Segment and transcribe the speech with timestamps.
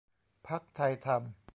[0.47, 1.21] พรรคไทยธรรม